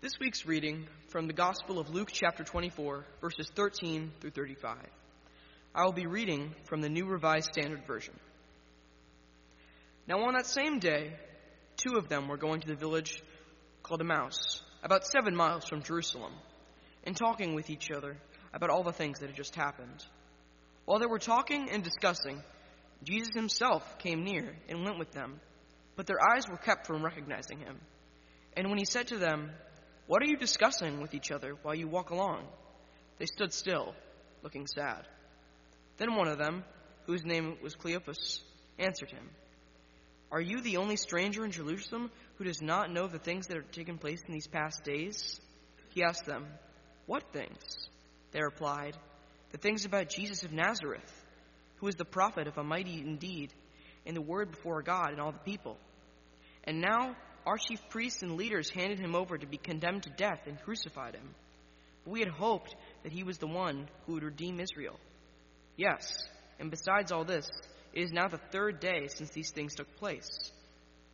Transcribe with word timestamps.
This 0.00 0.20
week's 0.20 0.46
reading 0.46 0.86
from 1.08 1.26
the 1.26 1.32
Gospel 1.32 1.80
of 1.80 1.90
Luke, 1.90 2.10
chapter 2.12 2.44
24, 2.44 3.04
verses 3.20 3.50
13 3.56 4.12
through 4.20 4.30
35. 4.30 4.76
I 5.74 5.82
will 5.82 5.92
be 5.92 6.06
reading 6.06 6.54
from 6.66 6.80
the 6.80 6.88
New 6.88 7.04
Revised 7.04 7.50
Standard 7.52 7.84
Version. 7.84 8.14
Now, 10.06 10.20
on 10.20 10.34
that 10.34 10.46
same 10.46 10.78
day, 10.78 11.14
two 11.78 11.96
of 11.96 12.08
them 12.08 12.28
were 12.28 12.36
going 12.36 12.60
to 12.60 12.68
the 12.68 12.76
village 12.76 13.20
called 13.82 14.00
Emmaus, 14.00 14.62
about 14.84 15.04
seven 15.04 15.34
miles 15.34 15.64
from 15.64 15.82
Jerusalem, 15.82 16.32
and 17.02 17.16
talking 17.16 17.56
with 17.56 17.68
each 17.68 17.90
other 17.90 18.16
about 18.54 18.70
all 18.70 18.84
the 18.84 18.92
things 18.92 19.18
that 19.18 19.26
had 19.26 19.36
just 19.36 19.56
happened. 19.56 20.06
While 20.84 21.00
they 21.00 21.06
were 21.06 21.18
talking 21.18 21.70
and 21.70 21.82
discussing, 21.82 22.40
Jesus 23.02 23.34
himself 23.34 23.98
came 23.98 24.22
near 24.22 24.54
and 24.68 24.84
went 24.84 25.00
with 25.00 25.10
them, 25.10 25.40
but 25.96 26.06
their 26.06 26.22
eyes 26.22 26.48
were 26.48 26.56
kept 26.56 26.86
from 26.86 27.04
recognizing 27.04 27.58
him. 27.58 27.80
And 28.56 28.68
when 28.68 28.78
he 28.78 28.84
said 28.84 29.08
to 29.08 29.18
them, 29.18 29.50
What 30.08 30.22
are 30.22 30.26
you 30.26 30.38
discussing 30.38 31.02
with 31.02 31.12
each 31.12 31.30
other 31.30 31.54
while 31.62 31.74
you 31.74 31.86
walk 31.86 32.08
along? 32.08 32.46
They 33.18 33.26
stood 33.26 33.52
still, 33.52 33.94
looking 34.42 34.66
sad. 34.66 35.06
Then 35.98 36.14
one 36.14 36.28
of 36.28 36.38
them, 36.38 36.64
whose 37.04 37.26
name 37.26 37.58
was 37.62 37.76
Cleopas, 37.76 38.40
answered 38.78 39.10
him, 39.10 39.28
Are 40.32 40.40
you 40.40 40.62
the 40.62 40.78
only 40.78 40.96
stranger 40.96 41.44
in 41.44 41.50
Jerusalem 41.50 42.10
who 42.36 42.44
does 42.44 42.62
not 42.62 42.90
know 42.90 43.06
the 43.06 43.18
things 43.18 43.48
that 43.48 43.58
have 43.58 43.70
taken 43.70 43.98
place 43.98 44.22
in 44.26 44.32
these 44.32 44.46
past 44.46 44.82
days? 44.82 45.38
He 45.90 46.02
asked 46.02 46.24
them, 46.24 46.46
What 47.04 47.30
things? 47.34 47.90
They 48.32 48.40
replied, 48.40 48.96
The 49.50 49.58
things 49.58 49.84
about 49.84 50.08
Jesus 50.08 50.42
of 50.42 50.52
Nazareth, 50.52 51.26
who 51.76 51.86
was 51.86 51.96
the 51.96 52.06
prophet 52.06 52.46
of 52.46 52.56
a 52.56 52.64
mighty 52.64 52.98
indeed, 52.98 53.52
and 54.06 54.16
the 54.16 54.22
word 54.22 54.52
before 54.52 54.80
God 54.80 55.10
and 55.10 55.20
all 55.20 55.32
the 55.32 55.38
people. 55.38 55.76
And 56.64 56.80
now 56.80 57.14
our 57.48 57.56
chief 57.56 57.80
priests 57.88 58.20
and 58.20 58.36
leaders 58.36 58.68
handed 58.68 58.98
him 58.98 59.14
over 59.14 59.38
to 59.38 59.46
be 59.46 59.56
condemned 59.56 60.02
to 60.02 60.10
death 60.10 60.40
and 60.46 60.60
crucified 60.60 61.14
him. 61.14 61.34
But 62.04 62.10
we 62.10 62.20
had 62.20 62.28
hoped 62.28 62.76
that 63.02 63.12
he 63.12 63.22
was 63.22 63.38
the 63.38 63.46
one 63.46 63.88
who 64.04 64.12
would 64.12 64.22
redeem 64.22 64.60
Israel. 64.60 65.00
Yes, 65.74 66.28
and 66.60 66.70
besides 66.70 67.10
all 67.10 67.24
this, 67.24 67.48
it 67.94 68.02
is 68.02 68.12
now 68.12 68.28
the 68.28 68.40
third 68.52 68.80
day 68.80 69.08
since 69.08 69.30
these 69.30 69.50
things 69.50 69.74
took 69.74 69.96
place. 69.96 70.28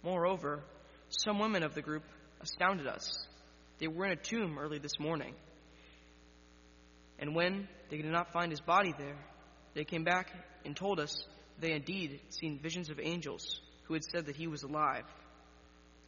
Moreover, 0.02 0.64
some 1.08 1.38
women 1.38 1.62
of 1.62 1.76
the 1.76 1.82
group 1.82 2.02
astounded 2.40 2.88
us. 2.88 3.08
They 3.78 3.86
were 3.86 4.06
in 4.06 4.12
a 4.12 4.16
tomb 4.16 4.58
early 4.58 4.78
this 4.78 4.98
morning. 4.98 5.34
And 7.20 7.36
when 7.36 7.68
they 7.90 7.98
did 7.98 8.10
not 8.10 8.32
find 8.32 8.50
his 8.50 8.60
body 8.60 8.92
there, 8.98 9.18
they 9.74 9.84
came 9.84 10.02
back 10.02 10.32
and 10.64 10.76
told 10.76 10.98
us 10.98 11.28
they 11.60 11.70
indeed 11.70 12.18
seen 12.30 12.58
visions 12.58 12.90
of 12.90 12.98
angels 12.98 13.60
who 13.84 13.94
had 13.94 14.02
said 14.02 14.26
that 14.26 14.34
he 14.36 14.48
was 14.48 14.64
alive. 14.64 15.04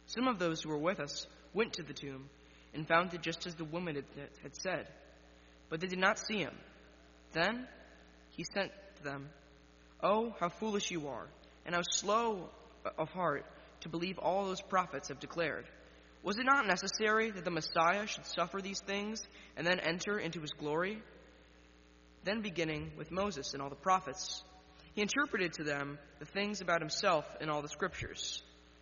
Some 0.07 0.27
of 0.27 0.39
those 0.39 0.61
who 0.61 0.69
were 0.69 0.77
with 0.77 0.99
us 0.99 1.27
went 1.53 1.73
to 1.73 1.83
the 1.83 1.93
tomb 1.93 2.29
and 2.73 2.87
found 2.87 3.13
it 3.13 3.21
just 3.21 3.45
as 3.45 3.55
the 3.55 3.65
woman 3.65 3.95
had 4.41 4.55
said, 4.55 4.87
but 5.69 5.81
they 5.81 5.87
did 5.87 5.99
not 5.99 6.19
see 6.19 6.39
him. 6.39 6.55
Then 7.33 7.67
he 8.31 8.45
sent 8.53 8.71
them, 9.03 9.29
Oh, 10.01 10.33
how 10.39 10.49
foolish 10.49 10.91
you 10.91 11.07
are, 11.07 11.27
and 11.65 11.75
how 11.75 11.81
slow 11.81 12.49
of 12.97 13.09
heart 13.09 13.45
to 13.81 13.89
believe 13.89 14.17
all 14.17 14.45
those 14.45 14.61
prophets 14.61 15.09
have 15.09 15.19
declared. 15.19 15.65
Was 16.23 16.37
it 16.37 16.45
not 16.45 16.67
necessary 16.67 17.31
that 17.31 17.45
the 17.45 17.51
Messiah 17.51 18.07
should 18.07 18.25
suffer 18.25 18.61
these 18.61 18.79
things 18.79 19.21
and 19.55 19.67
then 19.67 19.79
enter 19.79 20.17
into 20.17 20.41
his 20.41 20.51
glory? 20.51 21.01
Then, 22.23 22.41
beginning 22.41 22.91
with 22.97 23.11
Moses 23.11 23.53
and 23.53 23.61
all 23.61 23.69
the 23.69 23.75
prophets, 23.75 24.43
he 24.93 25.01
interpreted 25.01 25.53
to 25.53 25.63
them 25.63 25.99
the 26.19 26.25
things 26.25 26.61
about 26.61 26.81
himself 26.81 27.25
in 27.39 27.49
all 27.49 27.61
the 27.61 27.69
scriptures. 27.69 28.41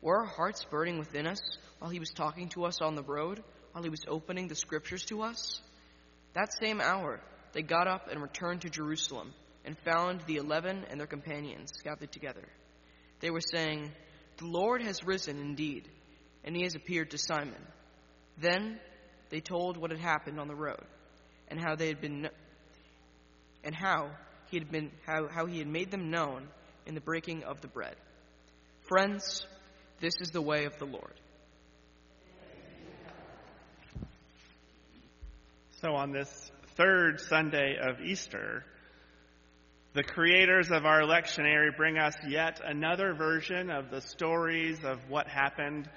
were 0.00 0.18
our 0.18 0.26
hearts 0.26 0.64
burning 0.64 0.98
within 0.98 1.26
us 1.26 1.40
while 1.78 1.90
he 1.90 1.98
was 1.98 2.10
talking 2.10 2.48
to 2.50 2.64
us 2.64 2.80
on 2.80 2.94
the 2.94 3.02
road, 3.02 3.42
while 3.72 3.82
he 3.82 3.90
was 3.90 4.04
opening 4.08 4.48
the 4.48 4.54
scriptures 4.54 5.04
to 5.06 5.22
us? 5.22 5.60
That 6.34 6.52
same 6.60 6.80
hour, 6.80 7.20
they 7.52 7.62
got 7.62 7.88
up 7.88 8.08
and 8.10 8.22
returned 8.22 8.62
to 8.62 8.70
Jerusalem 8.70 9.32
and 9.64 9.76
found 9.78 10.22
the 10.22 10.36
eleven 10.36 10.84
and 10.88 10.98
their 10.98 11.06
companions 11.06 11.72
gathered 11.82 12.12
together. 12.12 12.48
They 13.20 13.30
were 13.30 13.40
saying, 13.40 13.90
The 14.38 14.46
Lord 14.46 14.82
has 14.82 15.04
risen 15.04 15.38
indeed, 15.40 15.88
and 16.44 16.54
he 16.56 16.62
has 16.62 16.74
appeared 16.74 17.10
to 17.10 17.18
Simon. 17.18 17.66
Then 18.38 18.78
they 19.30 19.40
told 19.40 19.76
what 19.76 19.90
had 19.90 20.00
happened 20.00 20.38
on 20.38 20.48
the 20.48 20.54
road 20.54 20.84
and 21.48 21.60
how 21.60 21.74
they 21.74 21.88
had 21.88 22.00
been 22.00 22.28
and 23.64 23.74
how 23.74 24.10
he 24.50 24.58
had 24.58 24.70
been 24.70 24.90
how, 25.04 25.28
how 25.28 25.46
he 25.46 25.58
had 25.58 25.68
made 25.68 25.90
them 25.90 26.10
known 26.10 26.48
in 26.86 26.94
the 26.94 27.00
breaking 27.00 27.44
of 27.44 27.60
the 27.60 27.68
bread. 27.68 27.96
Friends, 28.88 29.46
this 30.00 30.14
is 30.20 30.30
the 30.30 30.42
way 30.42 30.64
of 30.64 30.78
the 30.78 30.84
Lord. 30.84 31.14
So, 35.80 35.94
on 35.94 36.12
this 36.12 36.50
third 36.76 37.20
Sunday 37.20 37.76
of 37.80 38.00
Easter, 38.00 38.64
the 39.94 40.02
creators 40.02 40.70
of 40.70 40.84
our 40.84 41.02
lectionary 41.02 41.76
bring 41.76 41.98
us 41.98 42.14
yet 42.26 42.60
another 42.64 43.14
version 43.14 43.70
of 43.70 43.90
the 43.90 44.00
stories 44.00 44.84
of 44.84 44.98
what 45.08 45.28
happened 45.28 45.88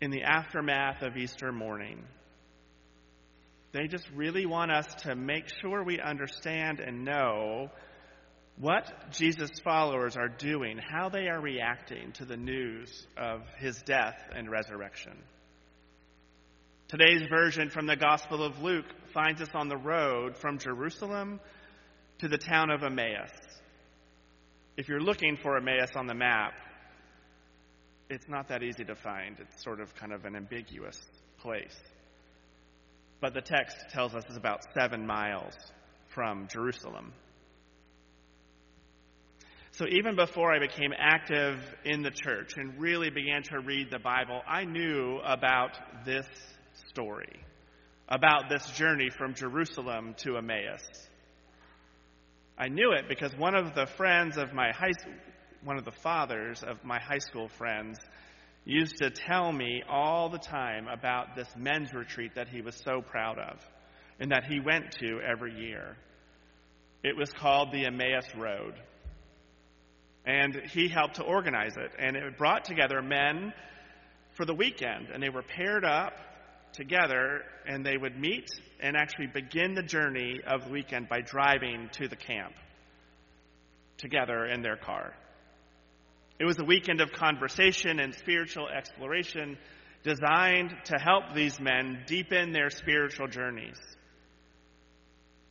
in 0.00 0.10
the 0.10 0.22
aftermath 0.22 1.02
of 1.02 1.16
Easter 1.16 1.52
morning. 1.52 2.04
They 3.72 3.86
just 3.88 4.08
really 4.14 4.46
want 4.46 4.70
us 4.70 4.86
to 5.02 5.14
make 5.14 5.48
sure 5.60 5.82
we 5.82 6.00
understand 6.00 6.80
and 6.80 7.04
know 7.04 7.70
what 8.58 9.12
Jesus' 9.12 9.60
followers 9.62 10.16
are 10.16 10.28
doing, 10.28 10.78
how 10.78 11.08
they 11.08 11.28
are 11.28 11.40
reacting 11.40 12.12
to 12.12 12.24
the 12.24 12.36
news 12.36 13.06
of 13.16 13.42
his 13.58 13.80
death 13.82 14.16
and 14.34 14.50
resurrection. 14.50 15.12
Today's 16.88 17.22
version 17.28 17.68
from 17.68 17.86
the 17.86 17.96
Gospel 17.96 18.42
of 18.42 18.62
Luke 18.62 18.86
finds 19.12 19.42
us 19.42 19.50
on 19.54 19.68
the 19.68 19.76
road 19.76 20.36
from 20.36 20.58
Jerusalem 20.58 21.40
to 22.20 22.28
the 22.28 22.38
town 22.38 22.70
of 22.70 22.82
Emmaus. 22.82 23.30
If 24.76 24.88
you're 24.88 25.00
looking 25.00 25.36
for 25.36 25.56
Emmaus 25.56 25.90
on 25.94 26.06
the 26.06 26.14
map, 26.14 26.52
it's 28.08 28.28
not 28.28 28.48
that 28.48 28.62
easy 28.62 28.84
to 28.84 28.94
find. 28.94 29.36
It's 29.40 29.62
sort 29.64 29.80
of 29.80 29.94
kind 29.96 30.12
of 30.12 30.24
an 30.24 30.36
ambiguous 30.36 31.00
place. 31.38 31.76
But 33.20 33.34
the 33.34 33.40
text 33.40 33.76
tells 33.90 34.14
us 34.14 34.22
it's 34.28 34.36
about 34.36 34.60
seven 34.78 35.06
miles 35.06 35.54
from 36.14 36.46
Jerusalem. 36.48 37.12
So 39.76 39.84
even 39.86 40.16
before 40.16 40.54
I 40.54 40.58
became 40.58 40.94
active 40.96 41.58
in 41.84 42.00
the 42.00 42.10
church 42.10 42.54
and 42.56 42.80
really 42.80 43.10
began 43.10 43.42
to 43.50 43.60
read 43.60 43.90
the 43.90 43.98
Bible, 43.98 44.40
I 44.48 44.64
knew 44.64 45.18
about 45.22 45.72
this 46.06 46.26
story, 46.88 47.44
about 48.08 48.48
this 48.48 48.66
journey 48.70 49.10
from 49.10 49.34
Jerusalem 49.34 50.14
to 50.20 50.38
Emmaus. 50.38 50.80
I 52.56 52.68
knew 52.68 52.92
it 52.92 53.06
because 53.06 53.36
one 53.36 53.54
of 53.54 53.74
the 53.74 53.84
friends 53.84 54.38
of 54.38 54.54
my 54.54 54.72
high 54.72 54.92
one 55.62 55.76
of 55.76 55.84
the 55.84 55.92
fathers 56.02 56.62
of 56.62 56.82
my 56.82 56.98
high 56.98 57.18
school 57.18 57.48
friends 57.48 57.98
used 58.64 58.96
to 58.98 59.10
tell 59.10 59.52
me 59.52 59.82
all 59.90 60.30
the 60.30 60.38
time 60.38 60.86
about 60.88 61.36
this 61.36 61.48
men's 61.54 61.92
retreat 61.92 62.36
that 62.36 62.48
he 62.48 62.62
was 62.62 62.76
so 62.76 63.02
proud 63.02 63.38
of 63.38 63.60
and 64.20 64.30
that 64.30 64.44
he 64.48 64.58
went 64.58 64.92
to 64.92 65.20
every 65.20 65.54
year. 65.54 65.98
It 67.02 67.14
was 67.14 67.30
called 67.30 67.72
the 67.72 67.84
Emmaus 67.84 68.34
Road. 68.34 68.74
And 70.26 70.56
he 70.72 70.88
helped 70.88 71.16
to 71.16 71.22
organize 71.22 71.76
it. 71.76 71.92
And 71.98 72.16
it 72.16 72.36
brought 72.36 72.64
together 72.64 73.00
men 73.00 73.52
for 74.34 74.44
the 74.44 74.54
weekend. 74.54 75.08
And 75.12 75.22
they 75.22 75.30
were 75.30 75.42
paired 75.42 75.84
up 75.84 76.14
together 76.72 77.42
and 77.66 77.84
they 77.84 77.96
would 77.96 78.18
meet 78.18 78.50
and 78.80 78.96
actually 78.96 79.28
begin 79.28 79.74
the 79.74 79.82
journey 79.82 80.40
of 80.46 80.64
the 80.64 80.70
weekend 80.70 81.08
by 81.08 81.20
driving 81.20 81.88
to 81.92 82.08
the 82.08 82.16
camp 82.16 82.52
together 83.98 84.44
in 84.44 84.62
their 84.62 84.76
car. 84.76 85.14
It 86.38 86.44
was 86.44 86.58
a 86.58 86.64
weekend 86.64 87.00
of 87.00 87.12
conversation 87.12 87.98
and 87.98 88.14
spiritual 88.14 88.68
exploration 88.68 89.56
designed 90.02 90.74
to 90.84 90.98
help 90.98 91.34
these 91.34 91.58
men 91.58 92.04
deepen 92.06 92.52
their 92.52 92.68
spiritual 92.68 93.26
journeys. 93.26 93.78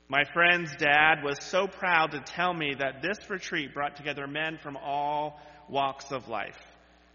My 0.07 0.23
friend's 0.33 0.75
dad 0.75 1.23
was 1.23 1.43
so 1.43 1.65
proud 1.65 2.11
to 2.11 2.19
tell 2.19 2.53
me 2.53 2.75
that 2.77 3.01
this 3.01 3.27
retreat 3.27 3.73
brought 3.73 3.95
together 3.95 4.27
men 4.27 4.59
from 4.61 4.77
all 4.77 5.39
walks 5.67 6.11
of 6.11 6.27
life, 6.27 6.59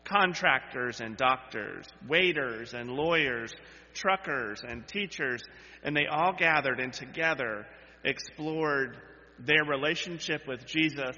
contractors 0.02 1.00
and 1.00 1.16
doctors, 1.16 1.86
waiters 2.08 2.74
and 2.74 2.90
lawyers, 2.90 3.54
truckers 3.94 4.62
and 4.66 4.88
teachers, 4.88 5.40
and 5.84 5.96
they 5.96 6.06
all 6.06 6.32
gathered 6.36 6.80
and 6.80 6.92
together 6.92 7.64
explored 8.04 8.96
their 9.38 9.64
relationship 9.64 10.48
with 10.48 10.66
Jesus 10.66 11.16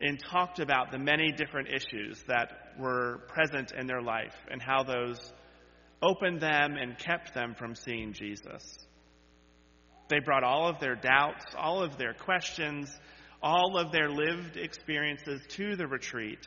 and 0.00 0.20
talked 0.20 0.60
about 0.60 0.92
the 0.92 0.98
many 0.98 1.32
different 1.32 1.68
issues 1.68 2.22
that 2.28 2.74
were 2.78 3.22
present 3.26 3.72
in 3.72 3.88
their 3.88 4.02
life 4.02 4.36
and 4.50 4.62
how 4.62 4.84
those 4.84 5.32
opened 6.00 6.40
them 6.40 6.76
and 6.76 6.96
kept 6.96 7.34
them 7.34 7.54
from 7.56 7.74
seeing 7.74 8.12
Jesus. 8.12 8.86
They 10.08 10.20
brought 10.20 10.44
all 10.44 10.68
of 10.68 10.80
their 10.80 10.94
doubts, 10.94 11.44
all 11.56 11.82
of 11.82 11.96
their 11.96 12.14
questions, 12.14 12.94
all 13.42 13.78
of 13.78 13.92
their 13.92 14.08
lived 14.08 14.56
experiences 14.56 15.42
to 15.50 15.76
the 15.76 15.86
retreat. 15.86 16.46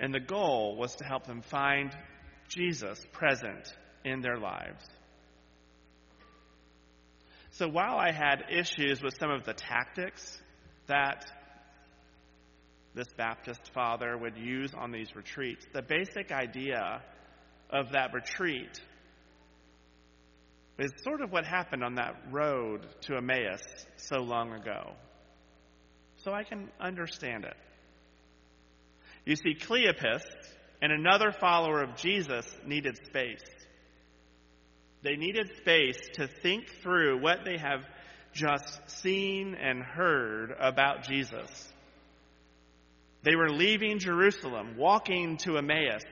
And 0.00 0.12
the 0.12 0.20
goal 0.20 0.76
was 0.76 0.94
to 0.96 1.04
help 1.04 1.26
them 1.26 1.42
find 1.42 1.96
Jesus 2.48 3.04
present 3.12 3.72
in 4.04 4.20
their 4.20 4.38
lives. 4.38 4.84
So 7.50 7.68
while 7.68 7.98
I 7.98 8.12
had 8.12 8.44
issues 8.50 9.02
with 9.02 9.14
some 9.18 9.30
of 9.30 9.44
the 9.44 9.54
tactics 9.54 10.40
that 10.86 11.26
this 12.94 13.08
Baptist 13.16 13.72
father 13.74 14.16
would 14.16 14.36
use 14.36 14.72
on 14.74 14.92
these 14.92 15.14
retreats, 15.16 15.66
the 15.72 15.82
basic 15.82 16.30
idea 16.30 17.02
of 17.70 17.92
that 17.92 18.12
retreat 18.12 18.80
is 20.78 20.92
sort 21.02 21.20
of 21.20 21.32
what 21.32 21.44
happened 21.44 21.82
on 21.82 21.96
that 21.96 22.14
road 22.30 22.86
to 23.02 23.16
Emmaus 23.16 23.62
so 23.96 24.18
long 24.18 24.52
ago. 24.52 24.92
So 26.18 26.32
I 26.32 26.44
can 26.44 26.68
understand 26.80 27.44
it. 27.44 27.56
You 29.24 29.36
see, 29.36 29.54
Cleopas 29.54 30.22
and 30.80 30.92
another 30.92 31.32
follower 31.32 31.82
of 31.82 31.96
Jesus 31.96 32.46
needed 32.64 32.96
space. 33.06 33.44
They 35.02 35.16
needed 35.16 35.50
space 35.58 35.98
to 36.14 36.28
think 36.28 36.68
through 36.82 37.20
what 37.20 37.44
they 37.44 37.58
have 37.58 37.80
just 38.32 38.90
seen 38.90 39.54
and 39.54 39.82
heard 39.82 40.52
about 40.58 41.04
Jesus. 41.04 41.72
They 43.22 43.36
were 43.36 43.50
leaving 43.50 43.98
Jerusalem, 43.98 44.76
walking 44.76 45.38
to 45.38 45.58
Emmaus, 45.58 46.04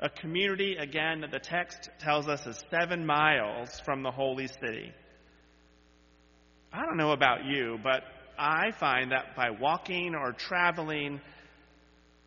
a 0.00 0.08
community, 0.08 0.76
again, 0.76 1.22
that 1.22 1.30
the 1.30 1.40
text 1.40 1.90
tells 1.98 2.28
us 2.28 2.46
is 2.46 2.62
seven 2.70 3.04
miles 3.04 3.80
from 3.84 4.02
the 4.02 4.10
holy 4.10 4.46
city. 4.46 4.92
I 6.72 6.84
don't 6.84 6.96
know 6.96 7.12
about 7.12 7.44
you, 7.46 7.78
but 7.82 8.02
I 8.38 8.70
find 8.78 9.10
that 9.10 9.34
by 9.34 9.50
walking 9.50 10.14
or 10.14 10.32
traveling, 10.32 11.20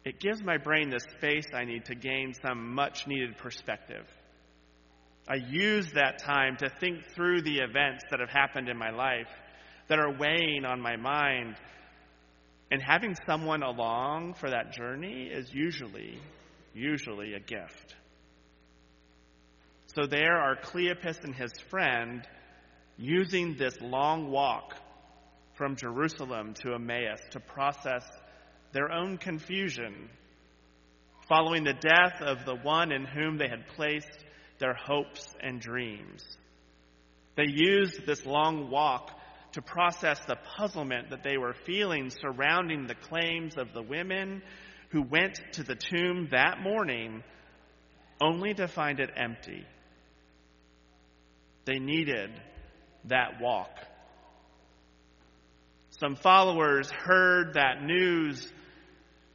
it 0.04 0.20
gives 0.20 0.44
my 0.44 0.58
brain 0.58 0.90
the 0.90 1.00
space 1.18 1.46
I 1.54 1.64
need 1.64 1.86
to 1.86 1.96
gain 1.96 2.34
some 2.46 2.74
much 2.74 3.08
needed 3.08 3.38
perspective. 3.38 4.06
I 5.30 5.36
use 5.36 5.92
that 5.94 6.20
time 6.20 6.58
to 6.58 6.70
think 6.80 7.06
through 7.16 7.44
the 7.44 7.60
events 7.60 8.04
that 8.10 8.20
have 8.20 8.30
happened 8.30 8.68
in 8.68 8.78
my 8.78 8.90
life 8.90 9.30
that 9.88 10.00
are 10.00 10.12
weighing 10.18 10.66
on 10.66 10.82
my 10.82 10.98
mind. 10.98 11.56
And 12.72 12.82
having 12.82 13.16
someone 13.26 13.64
along 13.64 14.34
for 14.34 14.50
that 14.50 14.74
journey 14.74 15.30
is 15.32 15.54
usually, 15.54 16.20
usually 16.74 17.34
a 17.34 17.40
gift. 17.40 17.96
So 19.96 20.08
there 20.08 20.38
are 20.38 20.56
Cleopas 20.56 21.24
and 21.24 21.36
his 21.36 21.52
friend 21.70 22.26
using 22.98 23.58
this 23.58 23.76
long 23.82 24.32
walk 24.32 24.76
from 25.56 25.76
Jerusalem 25.76 26.54
to 26.62 26.74
Emmaus 26.74 27.20
to 27.32 27.40
process 27.40 28.06
their 28.72 28.92
own 28.92 29.18
confusion 29.18 30.10
following 31.28 31.64
the 31.64 31.74
death 31.74 32.22
of 32.22 32.46
the 32.46 32.56
one 32.56 32.92
in 32.92 33.06
whom 33.06 33.38
they 33.38 33.48
had 33.48 33.68
placed 33.76 34.26
their 34.60 34.74
hopes 34.74 35.34
and 35.42 35.60
dreams. 35.60 36.24
They 37.36 37.48
used 37.48 38.06
this 38.06 38.26
long 38.26 38.70
walk 38.70 39.12
to 39.54 39.62
process 39.62 40.20
the 40.26 40.38
puzzlement 40.58 41.10
that 41.10 41.24
they 41.24 41.38
were 41.38 41.54
feeling 41.66 42.10
surrounding 42.10 42.88
the 42.88 42.96
claims 42.96 43.58
of 43.58 43.74
the 43.74 43.82
women 43.82 44.42
who 44.92 45.02
went 45.02 45.40
to 45.54 45.64
the 45.64 45.76
tomb 45.76 46.28
that 46.32 46.62
morning 46.62 47.24
only 48.22 48.54
to 48.54 48.68
find 48.68 49.00
it 49.00 49.10
empty. 49.16 49.66
They 51.66 51.80
needed 51.80 52.30
that 53.06 53.42
walk. 53.42 53.72
Some 56.00 56.16
followers 56.16 56.90
heard 56.90 57.54
that 57.54 57.84
news 57.84 58.52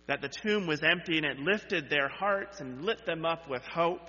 that 0.06 0.20
the 0.20 0.28
tomb 0.28 0.66
was 0.66 0.82
empty 0.82 1.16
and 1.16 1.26
it 1.26 1.38
lifted 1.38 1.88
their 1.88 2.08
hearts 2.08 2.60
and 2.60 2.84
lit 2.84 3.06
them 3.06 3.24
up 3.24 3.48
with 3.48 3.62
hope. 3.62 4.08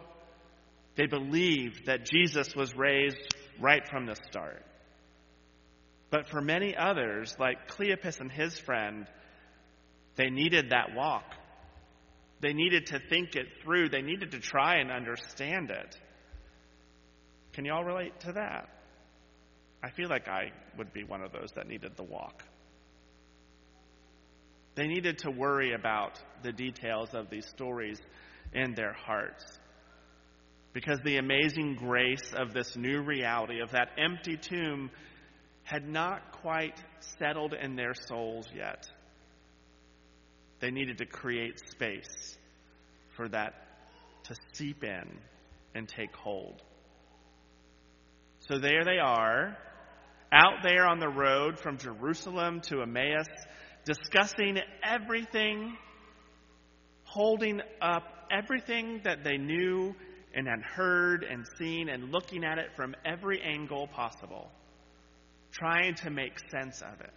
They 0.95 1.05
believed 1.05 1.85
that 1.85 2.05
Jesus 2.05 2.55
was 2.55 2.75
raised 2.75 3.17
right 3.59 3.87
from 3.89 4.05
the 4.05 4.15
start. 4.29 4.63
But 6.09 6.29
for 6.29 6.41
many 6.41 6.75
others, 6.75 7.35
like 7.39 7.67
Cleopas 7.67 8.19
and 8.19 8.31
his 8.31 8.57
friend, 8.57 9.07
they 10.15 10.29
needed 10.29 10.71
that 10.71 10.95
walk. 10.95 11.25
They 12.39 12.53
needed 12.53 12.87
to 12.87 12.99
think 13.09 13.35
it 13.35 13.47
through. 13.63 13.89
They 13.89 14.01
needed 14.01 14.31
to 14.31 14.39
try 14.39 14.77
and 14.77 14.91
understand 14.91 15.71
it. 15.71 15.97
Can 17.53 17.65
you 17.65 17.73
all 17.73 17.83
relate 17.83 18.19
to 18.21 18.33
that? 18.33 18.69
I 19.83 19.89
feel 19.91 20.09
like 20.09 20.27
I 20.27 20.51
would 20.77 20.93
be 20.93 21.03
one 21.03 21.21
of 21.21 21.31
those 21.31 21.49
that 21.55 21.67
needed 21.67 21.93
the 21.95 22.03
walk. 22.03 22.43
They 24.75 24.87
needed 24.87 25.19
to 25.19 25.31
worry 25.31 25.73
about 25.73 26.19
the 26.43 26.51
details 26.51 27.09
of 27.13 27.29
these 27.31 27.47
stories 27.47 27.99
in 28.53 28.75
their 28.75 28.93
hearts 28.93 29.43
because 30.73 30.99
the 31.03 31.17
amazing 31.17 31.75
grace 31.75 32.31
of 32.35 32.53
this 32.53 32.75
new 32.75 33.01
reality, 33.01 33.61
of 33.61 33.71
that 33.71 33.89
empty 33.97 34.37
tomb, 34.37 34.91
had 35.63 35.87
not 35.87 36.31
quite 36.43 36.79
settled 37.17 37.53
in 37.53 37.75
their 37.75 37.93
souls 38.07 38.47
yet. 38.55 38.87
They 40.59 40.71
needed 40.71 40.97
to 40.99 41.05
create 41.05 41.59
space 41.69 42.37
for 43.15 43.27
that 43.29 43.53
to 44.23 44.35
seep 44.53 44.83
in 44.83 45.19
and 45.75 45.87
take 45.87 46.15
hold. 46.15 46.61
So 48.49 48.59
there 48.59 48.83
they 48.83 48.97
are, 48.97 49.57
out 50.31 50.63
there 50.63 50.85
on 50.85 50.99
the 50.99 51.09
road 51.09 51.59
from 51.59 51.77
Jerusalem 51.77 52.61
to 52.61 52.81
Emmaus, 52.81 53.27
discussing 53.85 54.57
everything, 54.83 55.77
holding 57.03 57.61
up 57.81 58.03
everything 58.31 59.01
that 59.03 59.23
they 59.23 59.37
knew 59.37 59.95
and 60.33 60.47
had 60.47 60.61
heard 60.61 61.23
and 61.23 61.45
seen 61.57 61.89
and 61.89 62.11
looking 62.11 62.43
at 62.43 62.57
it 62.57 62.75
from 62.75 62.95
every 63.05 63.41
angle 63.41 63.87
possible, 63.87 64.51
trying 65.51 65.95
to 65.95 66.09
make 66.09 66.33
sense 66.51 66.81
of 66.81 66.99
it, 67.01 67.13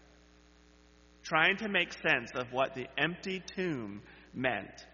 trying 1.22 1.56
to 1.58 1.68
make 1.68 1.92
sense 1.92 2.30
of 2.34 2.52
what 2.52 2.74
the 2.74 2.86
empty 2.98 3.42
tomb 3.54 4.02
meant, 4.34 4.86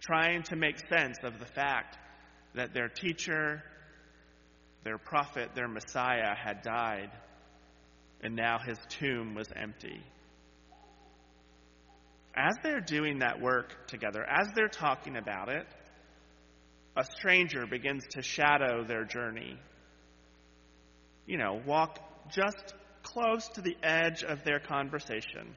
trying 0.00 0.42
to 0.44 0.56
make 0.56 0.78
sense 0.88 1.18
of 1.22 1.38
the 1.38 1.46
fact 1.46 1.98
that 2.54 2.72
their 2.72 2.88
teacher, 2.88 3.62
their 4.84 4.98
prophet, 4.98 5.50
their 5.54 5.68
Messiah 5.68 6.34
had 6.34 6.62
died, 6.62 7.10
and 8.22 8.34
now 8.34 8.58
his 8.58 8.78
tomb 8.88 9.34
was 9.34 9.48
empty. 9.54 10.00
As 12.34 12.54
they're 12.62 12.80
doing 12.80 13.20
that 13.20 13.40
work 13.40 13.86
together, 13.88 14.24
as 14.28 14.48
they're 14.54 14.68
talking 14.68 15.16
about 15.16 15.48
it, 15.48 15.66
a 16.96 17.04
stranger 17.18 17.66
begins 17.66 18.04
to 18.12 18.22
shadow 18.22 18.84
their 18.84 19.04
journey. 19.04 19.58
You 21.26 21.38
know, 21.38 21.60
walk 21.66 21.98
just 22.30 22.74
close 23.06 23.48
to 23.48 23.60
the 23.60 23.76
edge 23.82 24.22
of 24.22 24.44
their 24.44 24.58
conversation. 24.58 25.54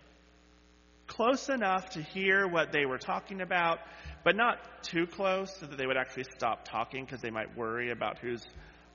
Close 1.08 1.50
enough 1.50 1.90
to 1.92 2.02
hear 2.02 2.48
what 2.48 2.72
they 2.72 2.86
were 2.86 2.98
talking 2.98 3.42
about, 3.42 3.80
but 4.24 4.36
not 4.36 4.84
too 4.84 5.08
close 5.08 5.56
so 5.60 5.66
that 5.66 5.78
they 5.78 5.88
would 5.88 5.98
actually 5.98 6.26
stop 6.36 6.66
talking 6.66 7.04
because 7.06 7.22
they 7.22 7.32
might 7.32 7.58
worry 7.58 7.92
about 7.92 8.20
who's 8.20 8.46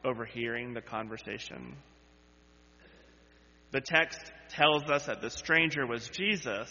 overhearing 0.04 0.74
the 0.74 0.80
conversation. 0.80 1.74
The 3.72 3.80
text 3.80 4.20
tells 4.50 4.84
us 4.84 5.06
that 5.06 5.20
the 5.20 5.30
stranger 5.30 5.86
was 5.86 6.08
Jesus 6.08 6.70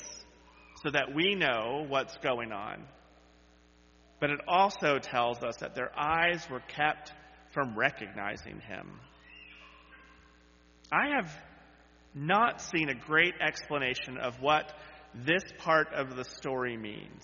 so 0.84 0.92
that 0.92 1.14
we 1.14 1.36
know 1.36 1.86
what's 1.88 2.16
going 2.18 2.52
on 2.52 2.84
but 4.24 4.30
it 4.30 4.40
also 4.48 5.00
tells 5.00 5.44
us 5.44 5.58
that 5.58 5.76
their 5.76 5.92
eyes 6.00 6.50
were 6.50 6.62
kept 6.62 7.12
from 7.52 7.78
recognizing 7.78 8.62
him. 8.62 9.02
I 10.94 11.10
have 11.18 11.30
not 12.14 12.62
seen 12.62 12.90
a 12.90 12.96
great 12.96 13.34
explanation 13.42 14.18
of 14.18 14.42
what 14.42 14.74
this 15.14 15.44
part 15.60 15.94
of 15.94 16.16
the 16.16 16.24
story 16.24 16.78
means. 16.78 17.24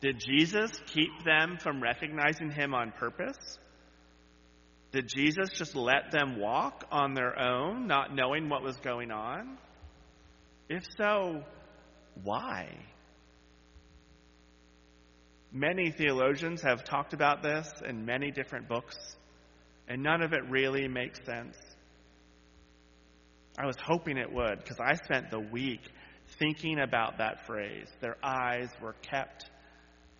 Did 0.00 0.20
Jesus 0.20 0.70
keep 0.86 1.24
them 1.24 1.56
from 1.58 1.82
recognizing 1.82 2.50
him 2.50 2.74
on 2.74 2.92
purpose? 2.92 3.58
Did 4.92 5.08
Jesus 5.08 5.50
just 5.50 5.74
let 5.74 6.10
them 6.12 6.38
walk 6.38 6.84
on 6.90 7.14
their 7.14 7.38
own, 7.38 7.86
not 7.86 8.14
knowing 8.14 8.48
what 8.48 8.62
was 8.62 8.76
going 8.76 9.10
on? 9.10 9.58
If 10.68 10.84
so, 10.96 11.42
why? 12.22 12.68
Many 15.52 15.90
theologians 15.90 16.62
have 16.62 16.84
talked 16.84 17.14
about 17.14 17.42
this 17.42 17.70
in 17.88 18.04
many 18.04 18.30
different 18.30 18.68
books, 18.68 18.96
and 19.88 20.02
none 20.02 20.22
of 20.22 20.32
it 20.32 20.42
really 20.48 20.88
makes 20.88 21.18
sense. 21.24 21.56
I 23.58 23.66
was 23.66 23.76
hoping 23.82 24.18
it 24.18 24.32
would 24.32 24.58
because 24.58 24.78
I 24.80 24.94
spent 24.94 25.30
the 25.30 25.40
week 25.40 25.80
thinking 26.38 26.78
about 26.78 27.18
that 27.18 27.46
phrase. 27.46 27.88
Their 28.00 28.16
eyes 28.22 28.68
were 28.82 28.94
kept 29.02 29.50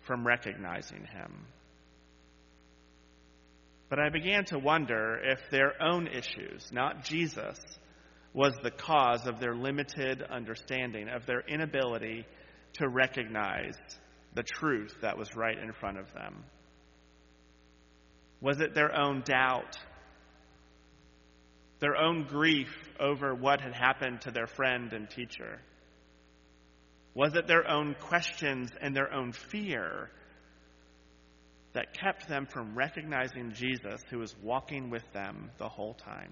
from 0.05 0.25
recognizing 0.25 1.05
him. 1.05 1.45
But 3.89 3.99
I 3.99 4.09
began 4.09 4.45
to 4.45 4.59
wonder 4.59 5.19
if 5.23 5.39
their 5.49 5.81
own 5.81 6.07
issues, 6.07 6.71
not 6.71 7.03
Jesus, 7.03 7.57
was 8.33 8.53
the 8.61 8.71
cause 8.71 9.25
of 9.25 9.39
their 9.39 9.55
limited 9.55 10.21
understanding, 10.21 11.07
of 11.07 11.25
their 11.25 11.41
inability 11.47 12.25
to 12.73 12.87
recognize 12.89 13.75
the 14.33 14.43
truth 14.43 14.93
that 15.01 15.17
was 15.17 15.35
right 15.35 15.57
in 15.57 15.71
front 15.73 15.97
of 15.97 16.13
them. 16.13 16.43
Was 18.41 18.59
it 18.59 18.75
their 18.75 18.95
own 18.95 19.23
doubt, 19.25 19.77
their 21.79 21.95
own 21.95 22.23
grief 22.23 22.73
over 22.99 23.35
what 23.35 23.61
had 23.61 23.73
happened 23.73 24.21
to 24.21 24.31
their 24.31 24.47
friend 24.47 24.93
and 24.93 25.09
teacher? 25.09 25.59
Was 27.13 27.35
it 27.35 27.47
their 27.47 27.69
own 27.69 27.95
questions 27.99 28.71
and 28.79 28.95
their 28.95 29.11
own 29.13 29.31
fear 29.31 30.09
that 31.73 31.97
kept 31.97 32.27
them 32.27 32.45
from 32.45 32.75
recognizing 32.75 33.53
Jesus 33.53 34.01
who 34.09 34.19
was 34.19 34.35
walking 34.41 34.89
with 34.89 35.03
them 35.13 35.51
the 35.57 35.69
whole 35.69 35.93
time? 35.93 36.31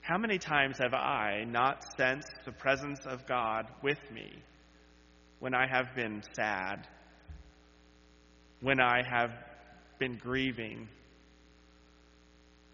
How 0.00 0.18
many 0.18 0.38
times 0.38 0.78
have 0.78 0.94
I 0.94 1.44
not 1.44 1.84
sensed 1.96 2.32
the 2.44 2.52
presence 2.52 3.00
of 3.06 3.26
God 3.26 3.66
with 3.82 3.98
me 4.10 4.42
when 5.38 5.54
I 5.54 5.66
have 5.70 5.94
been 5.94 6.22
sad, 6.34 6.86
when 8.60 8.80
I 8.80 9.02
have 9.08 9.30
been 9.98 10.16
grieving, 10.16 10.88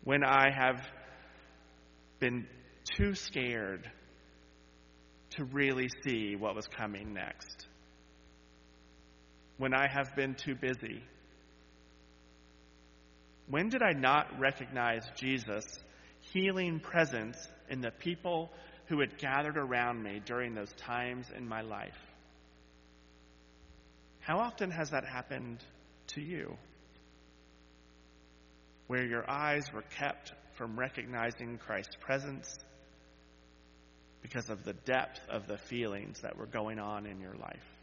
when 0.04 0.22
I 0.22 0.50
have 0.50 0.80
been 2.20 2.46
too 2.96 3.14
scared 3.14 3.90
to 5.30 5.44
really 5.44 5.88
see 6.04 6.36
what 6.36 6.54
was 6.54 6.68
coming 6.68 7.12
next? 7.14 7.66
when 9.56 9.74
I 9.74 9.86
have 9.88 10.14
been 10.16 10.34
too 10.34 10.54
busy? 10.54 11.02
When 13.48 13.68
did 13.68 13.82
I 13.82 13.92
not 13.92 14.38
recognize 14.40 15.02
Jesus' 15.16 15.78
healing 16.32 16.80
presence 16.80 17.36
in 17.68 17.80
the 17.80 17.90
people 17.90 18.50
who 18.86 19.00
had 19.00 19.18
gathered 19.18 19.56
around 19.56 20.02
me 20.02 20.20
during 20.24 20.54
those 20.54 20.72
times 20.72 21.26
in 21.36 21.46
my 21.46 21.60
life? 21.60 21.98
How 24.20 24.38
often 24.38 24.70
has 24.70 24.90
that 24.90 25.04
happened 25.04 25.62
to 26.08 26.22
you? 26.22 26.56
Where 28.86 29.04
your 29.04 29.28
eyes 29.28 29.64
were 29.72 29.84
kept 29.98 30.32
from 30.56 30.78
recognizing 30.78 31.58
Christ's 31.58 31.96
presence 32.00 32.54
because 34.22 34.48
of 34.48 34.64
the 34.64 34.72
depth 34.72 35.20
of 35.28 35.46
the 35.46 35.58
feelings 35.58 36.20
that 36.22 36.36
were 36.36 36.46
going 36.46 36.78
on 36.78 37.06
in 37.06 37.20
your 37.20 37.34
life. 37.34 37.74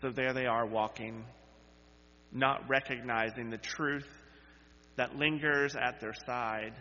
So 0.00 0.10
there 0.10 0.32
they 0.32 0.46
are 0.46 0.64
walking, 0.64 1.24
not 2.32 2.68
recognizing 2.68 3.50
the 3.50 3.58
truth 3.58 4.06
that 4.96 5.16
lingers 5.16 5.74
at 5.74 6.00
their 6.00 6.14
side. 6.26 6.74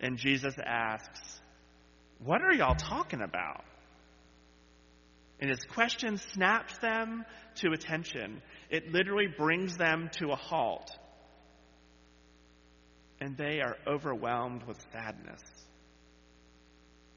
And 0.00 0.18
Jesus 0.18 0.54
asks, 0.64 1.40
What 2.24 2.42
are 2.42 2.52
y'all 2.52 2.76
talking 2.76 3.22
about? 3.22 3.64
And 5.40 5.50
his 5.50 5.62
question 5.64 6.18
snaps 6.32 6.78
them 6.78 7.24
to 7.56 7.72
attention. 7.72 8.40
It 8.70 8.90
literally 8.92 9.28
brings 9.36 9.76
them 9.76 10.10
to 10.18 10.30
a 10.30 10.36
halt. 10.36 10.90
And 13.20 13.36
they 13.36 13.60
are 13.60 13.76
overwhelmed 13.86 14.62
with 14.64 14.78
sadness. 14.92 15.42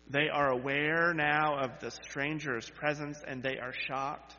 They 0.10 0.28
are 0.28 0.50
aware 0.50 1.14
now 1.14 1.60
of 1.60 1.80
the 1.80 1.92
stranger's 1.92 2.70
presence 2.70 3.20
and 3.26 3.44
they 3.44 3.58
are 3.58 3.74
shocked 3.88 4.36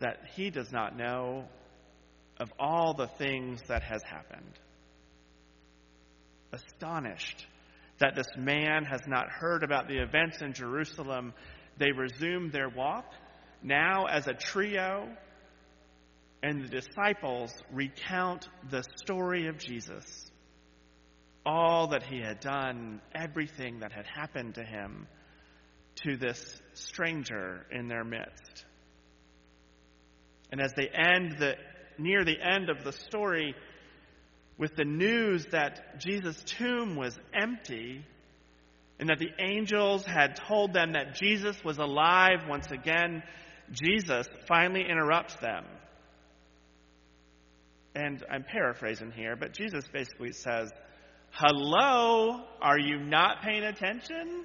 that 0.00 0.18
he 0.34 0.50
does 0.50 0.72
not 0.72 0.96
know 0.96 1.44
of 2.38 2.48
all 2.58 2.94
the 2.94 3.08
things 3.08 3.60
that 3.68 3.82
has 3.82 4.02
happened. 4.02 4.58
Astonished 6.52 7.46
that 7.98 8.14
this 8.14 8.28
man 8.36 8.84
has 8.84 9.00
not 9.06 9.28
heard 9.28 9.62
about 9.62 9.88
the 9.88 9.98
events 9.98 10.40
in 10.40 10.52
Jerusalem, 10.52 11.34
they 11.78 11.92
resume 11.92 12.50
their 12.50 12.68
walk, 12.68 13.06
now 13.62 14.06
as 14.06 14.26
a 14.26 14.34
trio, 14.34 15.08
and 16.42 16.64
the 16.64 16.68
disciples 16.68 17.52
recount 17.72 18.48
the 18.70 18.84
story 19.02 19.48
of 19.48 19.58
Jesus 19.58 20.30
all 21.48 21.88
that 21.88 22.02
he 22.02 22.20
had 22.20 22.40
done, 22.40 23.00
everything 23.14 23.80
that 23.80 23.90
had 23.90 24.06
happened 24.06 24.54
to 24.56 24.62
him, 24.62 25.06
to 25.96 26.16
this 26.16 26.60
stranger 26.74 27.64
in 27.72 27.88
their 27.88 28.04
midst. 28.04 28.66
And 30.52 30.60
as 30.60 30.72
they 30.74 30.88
end 30.88 31.36
the, 31.38 31.54
near 31.98 32.24
the 32.24 32.38
end 32.38 32.68
of 32.68 32.84
the 32.84 32.92
story 32.92 33.54
with 34.58 34.76
the 34.76 34.84
news 34.84 35.46
that 35.52 35.98
Jesus' 36.00 36.42
tomb 36.44 36.96
was 36.96 37.18
empty 37.32 38.04
and 38.98 39.08
that 39.08 39.18
the 39.18 39.30
angels 39.38 40.04
had 40.04 40.36
told 40.36 40.72
them 40.72 40.92
that 40.92 41.14
Jesus 41.14 41.56
was 41.64 41.78
alive 41.78 42.40
once 42.48 42.70
again, 42.70 43.22
Jesus 43.70 44.26
finally 44.46 44.84
interrupts 44.88 45.36
them. 45.36 45.64
And 47.94 48.24
I'm 48.30 48.44
paraphrasing 48.44 49.12
here, 49.12 49.36
but 49.36 49.52
Jesus 49.52 49.84
basically 49.92 50.32
says, 50.32 50.70
Hello? 51.30 52.40
Are 52.60 52.78
you 52.78 52.98
not 52.98 53.42
paying 53.42 53.64
attention? 53.64 54.44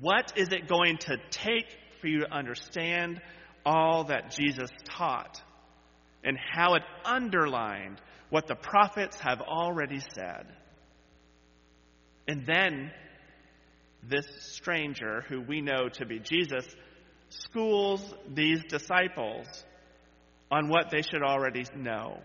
What 0.00 0.32
is 0.36 0.52
it 0.52 0.68
going 0.68 0.98
to 0.98 1.16
take 1.30 1.66
for 2.00 2.06
you 2.06 2.20
to 2.20 2.32
understand 2.32 3.20
all 3.66 4.04
that 4.04 4.30
Jesus 4.30 4.70
taught 4.84 5.42
and 6.24 6.38
how 6.38 6.74
it 6.74 6.82
underlined 7.04 8.00
what 8.30 8.46
the 8.46 8.54
prophets 8.54 9.18
have 9.20 9.40
already 9.40 10.00
said? 10.14 10.46
And 12.28 12.46
then 12.46 12.90
this 14.02 14.26
stranger, 14.38 15.24
who 15.28 15.40
we 15.40 15.60
know 15.60 15.88
to 15.94 16.06
be 16.06 16.18
Jesus, 16.18 16.66
schools 17.28 18.14
these 18.32 18.62
disciples 18.68 19.46
on 20.50 20.68
what 20.68 20.90
they 20.90 21.02
should 21.02 21.22
already 21.22 21.64
know. 21.76 22.20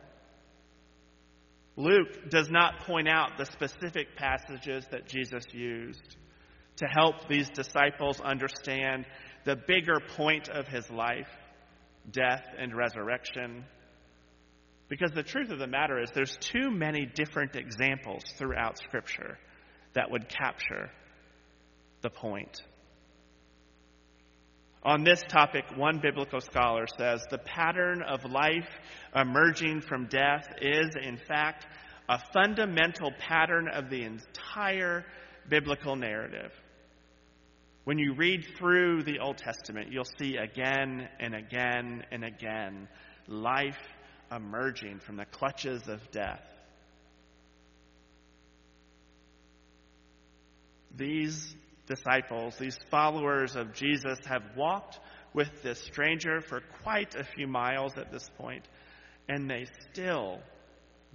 Luke 1.76 2.30
does 2.30 2.50
not 2.50 2.82
point 2.82 3.08
out 3.08 3.38
the 3.38 3.46
specific 3.46 4.16
passages 4.16 4.86
that 4.92 5.08
Jesus 5.08 5.44
used 5.52 6.18
to 6.78 6.88
help 6.88 7.28
these 7.28 7.50
disciples 7.50 8.20
understand 8.20 9.06
the 9.46 9.56
bigger 9.56 10.00
point 10.16 10.50
of 10.50 10.68
his 10.68 10.90
life 10.90 11.30
death 12.12 12.46
and 12.58 12.76
resurrection. 12.76 13.66
Because 14.90 15.12
the 15.12 15.24
truth 15.24 15.52
of 15.52 15.60
the 15.60 15.68
matter 15.68 16.02
is, 16.02 16.10
there's 16.14 16.38
too 16.38 16.72
many 16.72 17.06
different 17.06 17.56
examples 17.56 18.24
throughout 18.38 18.78
Scripture 18.78 19.38
that 19.94 20.12
would 20.12 20.30
capture 20.30 20.90
the 22.02 22.10
point. 22.10 22.62
On 24.84 25.04
this 25.04 25.22
topic, 25.28 25.66
one 25.76 26.00
biblical 26.00 26.40
scholar 26.40 26.86
says 26.98 27.22
the 27.30 27.40
pattern 27.40 28.02
of 28.02 28.24
life 28.24 28.70
emerging 29.14 29.82
from 29.82 30.06
death 30.06 30.48
is, 30.62 30.96
in 31.02 31.18
fact, 31.18 31.66
a 32.08 32.20
fundamental 32.32 33.12
pattern 33.20 33.68
of 33.68 33.90
the 33.90 34.04
entire 34.04 35.04
biblical 35.50 35.96
narrative. 35.96 36.52
When 37.84 37.98
you 37.98 38.14
read 38.14 38.46
through 38.58 39.04
the 39.04 39.20
Old 39.20 39.38
Testament, 39.38 39.92
you'll 39.92 40.06
see 40.20 40.38
again 40.38 41.08
and 41.20 41.34
again 41.34 42.04
and 42.12 42.24
again 42.24 42.88
life 43.28 43.80
emerging 44.32 45.00
from 45.00 45.18
the 45.18 45.26
clutches 45.26 45.88
of 45.88 46.00
death. 46.12 46.44
These 50.98 51.56
disciples, 51.86 52.58
these 52.58 52.78
followers 52.90 53.56
of 53.56 53.74
Jesus, 53.74 54.20
have 54.26 54.44
walked 54.56 55.00
with 55.34 55.62
this 55.62 55.80
stranger 55.80 56.42
for 56.42 56.62
quite 56.84 57.16
a 57.16 57.24
few 57.24 57.48
miles 57.48 57.98
at 57.98 58.12
this 58.12 58.28
point, 58.38 58.68
and 59.30 59.50
they 59.50 59.68
still 59.92 60.40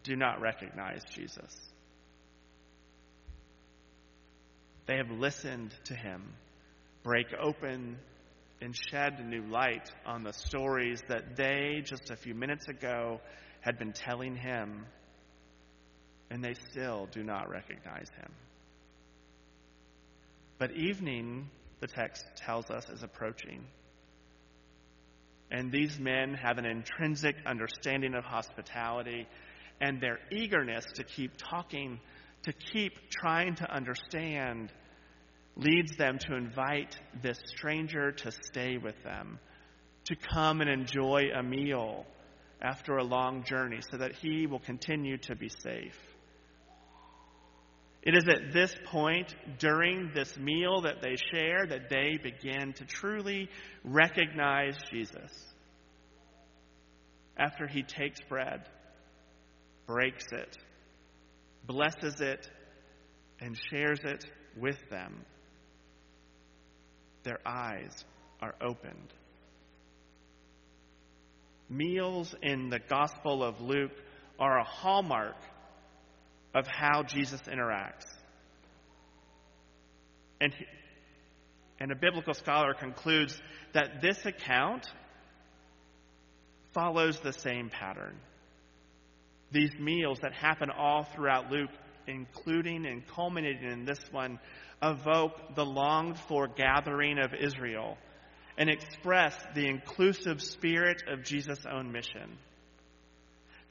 do 0.05 0.17
not 0.17 0.41
recognize 0.41 1.03
Jesus. 1.13 1.55
They 4.87 4.97
have 4.97 5.11
listened 5.11 5.75
to 5.85 5.95
him 5.95 6.23
break 7.03 7.27
open 7.41 7.99
and 8.61 8.77
shed 8.77 9.19
new 9.27 9.43
light 9.43 9.91
on 10.07 10.23
the 10.23 10.33
stories 10.33 11.03
that 11.09 11.37
they, 11.37 11.83
just 11.85 12.11
a 12.11 12.17
few 12.17 12.35
minutes 12.35 12.69
ago, 12.69 13.21
had 13.61 13.77
been 13.77 13.93
telling 13.93 14.37
him, 14.37 14.87
and 16.31 16.45
they 16.45 16.55
still 16.71 17.09
do 17.11 17.25
not 17.25 17.51
recognize 17.51 18.09
him. 18.17 18.31
But 20.63 20.77
evening, 20.77 21.51
the 21.81 21.89
text 21.89 22.25
tells 22.37 22.71
us, 22.71 22.89
is 22.89 23.03
approaching. 23.03 23.65
And 25.51 25.73
these 25.73 25.99
men 25.99 26.35
have 26.35 26.57
an 26.57 26.67
intrinsic 26.67 27.35
understanding 27.45 28.15
of 28.15 28.23
hospitality, 28.23 29.27
and 29.81 30.01
their 30.01 30.21
eagerness 30.31 30.85
to 30.95 31.03
keep 31.03 31.33
talking, 31.37 31.99
to 32.45 32.53
keep 32.53 32.93
trying 33.11 33.57
to 33.57 33.75
understand, 33.75 34.71
leads 35.57 35.97
them 35.97 36.21
to 36.29 36.37
invite 36.37 36.97
this 37.21 37.41
stranger 37.45 38.13
to 38.13 38.31
stay 38.31 38.79
with 38.79 39.03
them, 39.03 39.41
to 40.05 40.15
come 40.15 40.61
and 40.61 40.71
enjoy 40.71 41.23
a 41.35 41.43
meal 41.43 42.07
after 42.61 42.99
a 42.99 43.03
long 43.03 43.43
journey 43.43 43.81
so 43.91 43.97
that 43.97 44.13
he 44.13 44.47
will 44.47 44.61
continue 44.61 45.17
to 45.17 45.35
be 45.35 45.49
safe. 45.49 45.99
It 48.03 48.17
is 48.17 48.25
at 48.29 48.53
this 48.53 48.75
point 48.87 49.35
during 49.59 50.11
this 50.13 50.37
meal 50.37 50.83
that 50.83 51.01
they 51.01 51.17
share 51.33 51.67
that 51.69 51.89
they 51.89 52.19
begin 52.21 52.73
to 52.75 52.85
truly 52.85 53.49
recognize 53.85 54.77
Jesus. 54.91 55.31
After 57.37 57.69
he 57.69 57.85
takes 57.85 58.21
bread, 58.29 58.69
breaks 59.87 60.25
it, 60.33 60.59
blesses 61.65 62.21
it, 62.21 62.51
and 63.41 63.57
shares 63.71 64.01
it 64.05 64.25
with 64.57 64.79
them, 64.91 65.25
their 67.23 67.39
eyes 67.47 68.05
are 68.41 68.55
opened. 68.61 69.15
Meals 71.69 72.35
in 72.43 72.69
the 72.69 72.81
Gospel 72.81 73.45
of 73.45 73.61
Luke 73.61 73.93
are 74.41 74.59
a 74.59 74.65
hallmark 74.65 75.37
of 76.55 76.67
how 76.67 77.03
Jesus 77.03 77.41
interacts. 77.43 78.07
And, 80.41 80.53
and 81.79 81.93
a 81.93 81.97
biblical 81.97 82.35
scholar 82.35 82.75
concludes 82.75 83.41
that 83.73 84.01
this 84.03 84.25
account 84.27 84.87
follows 86.73 87.21
the 87.21 87.33
same 87.33 87.71
pattern. 87.71 88.19
These 89.51 89.73
meals 89.79 90.19
that 90.23 90.33
happen 90.33 90.71
all 90.71 91.05
throughout 91.05 91.51
Luke, 91.51 91.71
including 92.07 92.87
and 92.87 93.07
culminating 93.07 93.71
in 93.71 93.85
this 93.85 94.01
one, 94.11 94.39
evoke 94.83 95.55
the 95.55 95.65
longed 95.65 96.19
for 96.19 96.49
gathering 96.49 97.19
of 97.19 97.35
Israel 97.35 97.97
and 98.59 98.69
express 98.69 99.35
the 99.55 99.67
inclusive 99.67 100.43
spirit 100.43 101.03
of 101.09 101.25
Jesus' 101.25 101.65
own 101.71 101.93
mission. 101.93 102.39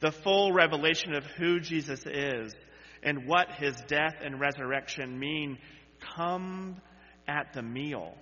The 0.00 0.12
full 0.12 0.52
revelation 0.52 1.14
of 1.14 1.24
who 1.24 1.60
Jesus 1.60 2.04
is 2.06 2.54
and 3.02 3.26
what 3.26 3.52
his 3.52 3.74
death 3.86 4.16
and 4.22 4.40
resurrection 4.40 5.18
mean 5.18 5.58
come 6.16 6.80
at 7.26 7.52
the 7.52 7.62
meal. 7.62 8.14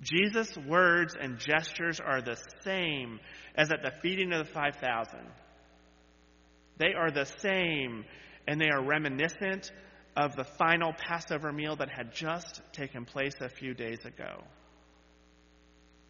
Jesus' 0.00 0.56
words 0.56 1.16
and 1.20 1.38
gestures 1.38 2.00
are 2.00 2.22
the 2.22 2.36
same 2.62 3.18
as 3.56 3.72
at 3.72 3.82
the 3.82 3.92
feeding 4.02 4.32
of 4.32 4.46
the 4.46 4.52
5,000. 4.52 5.18
They 6.78 6.94
are 6.94 7.10
the 7.10 7.24
same, 7.24 8.04
and 8.46 8.60
they 8.60 8.70
are 8.70 8.82
reminiscent 8.82 9.72
of 10.16 10.36
the 10.36 10.44
final 10.44 10.92
Passover 10.92 11.52
meal 11.52 11.76
that 11.76 11.90
had 11.90 12.12
just 12.12 12.60
taken 12.72 13.04
place 13.04 13.34
a 13.40 13.48
few 13.48 13.74
days 13.74 14.04
ago. 14.04 14.44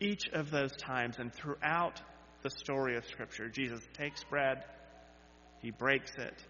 Each 0.00 0.28
of 0.32 0.50
those 0.50 0.72
times 0.76 1.18
and 1.18 1.32
throughout 1.32 2.00
the 2.42 2.50
story 2.50 2.96
of 2.96 3.06
Scripture, 3.06 3.48
Jesus 3.48 3.80
takes 3.94 4.22
bread, 4.24 4.64
he 5.60 5.70
breaks 5.70 6.12
it, 6.16 6.44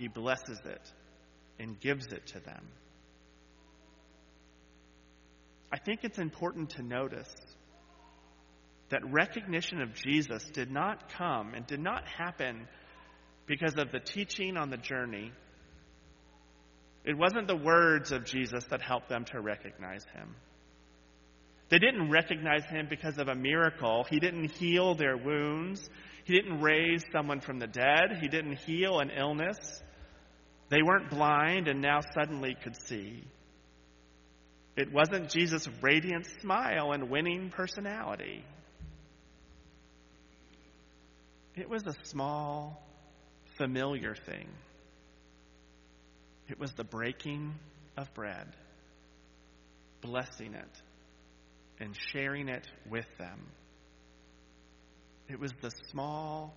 he 0.00 0.08
blesses 0.08 0.58
it 0.64 0.92
and 1.58 1.78
gives 1.78 2.06
it 2.06 2.26
to 2.28 2.40
them. 2.40 2.66
I 5.70 5.78
think 5.78 6.00
it's 6.04 6.18
important 6.18 6.70
to 6.70 6.82
notice 6.82 7.30
that 8.88 9.02
recognition 9.12 9.82
of 9.82 9.92
Jesus 9.94 10.42
did 10.54 10.70
not 10.70 11.12
come 11.12 11.52
and 11.52 11.66
did 11.66 11.80
not 11.80 12.08
happen 12.08 12.66
because 13.46 13.74
of 13.76 13.92
the 13.92 14.00
teaching 14.00 14.56
on 14.56 14.70
the 14.70 14.78
journey. 14.78 15.32
It 17.04 17.16
wasn't 17.16 17.46
the 17.46 17.56
words 17.56 18.10
of 18.10 18.24
Jesus 18.24 18.64
that 18.70 18.80
helped 18.80 19.10
them 19.10 19.26
to 19.26 19.40
recognize 19.40 20.04
him. 20.14 20.34
They 21.68 21.78
didn't 21.78 22.10
recognize 22.10 22.64
him 22.64 22.86
because 22.88 23.18
of 23.18 23.28
a 23.28 23.34
miracle. 23.34 24.06
He 24.08 24.18
didn't 24.18 24.52
heal 24.52 24.94
their 24.94 25.18
wounds. 25.18 25.88
He 26.24 26.34
didn't 26.34 26.62
raise 26.62 27.04
someone 27.12 27.40
from 27.40 27.58
the 27.58 27.66
dead. 27.66 28.18
He 28.22 28.28
didn't 28.28 28.60
heal 28.60 28.98
an 28.98 29.10
illness. 29.10 29.82
They 30.70 30.82
weren't 30.82 31.10
blind 31.10 31.68
and 31.68 31.82
now 31.82 32.00
suddenly 32.14 32.56
could 32.62 32.76
see. 32.86 33.24
It 34.76 34.92
wasn't 34.92 35.28
Jesus' 35.28 35.68
radiant 35.82 36.26
smile 36.40 36.92
and 36.92 37.10
winning 37.10 37.50
personality. 37.50 38.44
It 41.56 41.68
was 41.68 41.82
a 41.86 41.94
small, 42.04 42.80
familiar 43.58 44.14
thing. 44.14 44.48
It 46.48 46.58
was 46.58 46.72
the 46.72 46.84
breaking 46.84 47.54
of 47.96 48.12
bread, 48.14 48.46
blessing 50.00 50.54
it, 50.54 50.82
and 51.80 51.96
sharing 52.12 52.48
it 52.48 52.66
with 52.88 53.06
them. 53.18 53.40
It 55.28 55.38
was 55.38 55.52
the 55.60 55.70
small, 55.90 56.54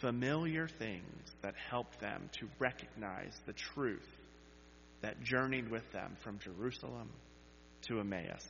familiar 0.00 0.68
things 0.68 1.34
that 1.42 1.54
helped 1.70 2.00
them 2.00 2.28
to 2.32 2.48
recognize 2.58 3.34
the 3.46 3.52
truth 3.52 4.08
that 5.02 5.22
journeyed 5.22 5.70
with 5.70 5.90
them 5.92 6.16
from 6.22 6.38
Jerusalem 6.38 7.10
to 7.82 8.00
Emmaus. 8.00 8.46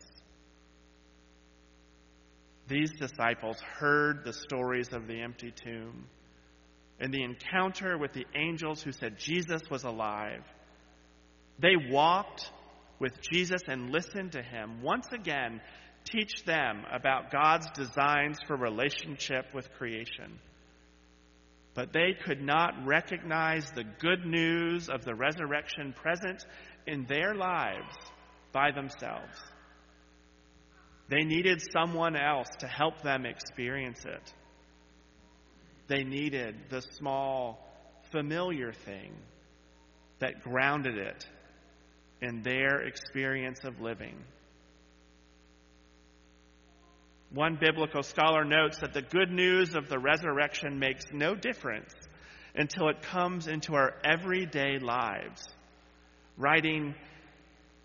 These 2.68 2.92
disciples 2.98 3.58
heard 3.78 4.24
the 4.24 4.32
stories 4.32 4.92
of 4.92 5.06
the 5.06 5.20
empty 5.20 5.52
tomb 5.52 6.06
and 6.98 7.12
the 7.12 7.22
encounter 7.22 7.96
with 7.98 8.12
the 8.12 8.26
angels 8.34 8.82
who 8.82 8.92
said 8.92 9.18
Jesus 9.18 9.62
was 9.70 9.84
alive. 9.84 10.42
They 11.60 11.76
walked 11.90 12.50
with 12.98 13.12
Jesus 13.20 13.62
and 13.68 13.90
listened 13.90 14.32
to 14.32 14.42
him 14.42 14.82
once 14.82 15.06
again 15.12 15.60
teach 16.04 16.44
them 16.44 16.84
about 16.92 17.30
God's 17.30 17.68
designs 17.74 18.38
for 18.46 18.56
relationship 18.56 19.52
with 19.54 19.70
creation 19.74 20.38
but 21.76 21.92
they 21.92 22.16
could 22.24 22.40
not 22.40 22.72
recognize 22.86 23.70
the 23.70 23.84
good 23.84 24.24
news 24.24 24.88
of 24.88 25.04
the 25.04 25.14
resurrection 25.14 25.92
present 25.92 26.44
in 26.86 27.04
their 27.04 27.34
lives 27.34 27.94
by 28.50 28.70
themselves. 28.72 29.38
They 31.08 31.22
needed 31.22 31.62
someone 31.72 32.16
else 32.16 32.48
to 32.60 32.66
help 32.66 33.02
them 33.02 33.26
experience 33.26 34.04
it. 34.06 34.32
They 35.86 36.02
needed 36.02 36.56
the 36.70 36.80
small, 36.80 37.68
familiar 38.10 38.72
thing 38.72 39.12
that 40.18 40.42
grounded 40.42 40.96
it 40.96 41.26
in 42.22 42.42
their 42.42 42.80
experience 42.86 43.60
of 43.64 43.80
living. 43.80 44.16
One 47.30 47.56
biblical 47.60 48.02
scholar 48.02 48.44
notes 48.44 48.78
that 48.78 48.92
the 48.92 49.02
good 49.02 49.30
news 49.30 49.74
of 49.74 49.88
the 49.88 49.98
resurrection 49.98 50.78
makes 50.78 51.04
no 51.12 51.34
difference 51.34 51.92
until 52.54 52.88
it 52.88 53.02
comes 53.02 53.48
into 53.48 53.74
our 53.74 53.94
everyday 54.04 54.78
lives. 54.78 55.42
Writing, 56.36 56.94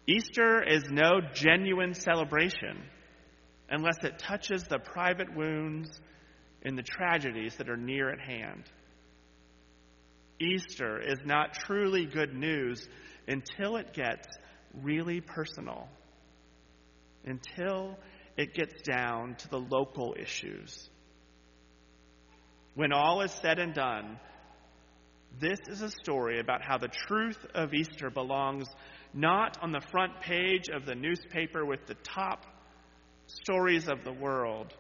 Easter 0.08 0.64
is 0.64 0.84
no 0.90 1.22
genuine 1.34 1.94
celebration 1.94 2.82
unless 3.70 3.98
it 4.04 4.20
touches 4.20 4.64
the 4.64 4.80
private 4.80 5.36
wounds 5.36 5.90
and 6.64 6.78
the 6.78 6.84
tragedies 6.84 7.56
that 7.56 7.70
are 7.70 7.78
near 7.78 8.10
at 8.10 8.20
hand. 8.20 8.64
Easter 10.40 11.00
is 11.00 11.20
not 11.24 11.54
truly 11.54 12.06
good 12.06 12.34
news 12.34 12.88
until 13.28 13.78
it 13.78 13.94
gets 13.94 14.28
really 14.82 15.22
personal, 15.22 15.88
until 17.26 17.98
it 18.38 18.54
gets 18.54 18.82
down 18.82 19.36
to 19.36 19.50
the 19.50 19.60
local 19.60 20.16
issues. 20.20 20.90
When 22.76 22.94
all 22.94 23.22
is 23.22 23.32
said 23.32 23.60
and 23.60 23.74
done, 23.74 24.18
this 25.40 25.60
is 25.68 25.82
a 25.82 25.90
story 25.90 26.40
about 26.40 26.62
how 26.62 26.78
the 26.78 26.88
truth 26.88 27.46
of 27.54 27.74
Easter 27.74 28.10
belongs 28.10 28.68
not 29.14 29.58
on 29.62 29.72
the 29.72 29.82
front 29.92 30.22
page 30.22 30.70
of 30.70 30.86
the 30.86 30.96
newspaper 30.96 31.66
with 31.66 31.86
the 31.86 31.96
top 31.96 32.46
stories 33.28 33.88
of 33.88 34.04
the 34.04 34.12
world, 34.12 34.74